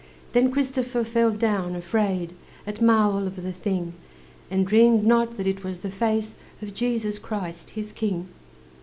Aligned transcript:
Then 0.33 0.49
Christopher 0.49 1.03
fell 1.03 1.29
down, 1.29 1.75
afraid 1.75 2.33
At 2.65 2.81
marvel 2.81 3.27
of 3.27 3.43
the 3.43 3.53
thing, 3.53 3.93
And 4.49 4.65
dreamed 4.65 5.05
not 5.05 5.37
that 5.37 5.45
it 5.45 5.63
was 5.63 5.81
the 5.81 5.91
face 5.91 6.35
Of 6.59 6.73
Jesus 6.73 7.19
Christ, 7.19 7.69
his 7.77 7.91
King. 7.91 8.27